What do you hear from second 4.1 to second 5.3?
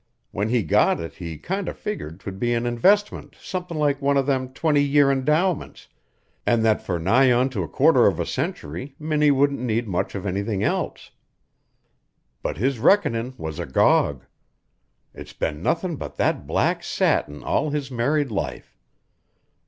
of them twenty year